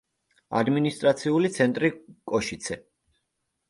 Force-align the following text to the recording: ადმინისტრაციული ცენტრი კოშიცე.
ადმინისტრაციული 0.61 1.53
ცენტრი 1.59 1.95
კოშიცე. 2.35 2.85